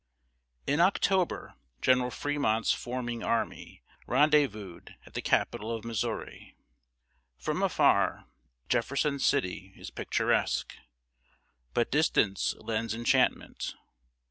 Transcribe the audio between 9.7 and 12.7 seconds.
is picturesque; but distance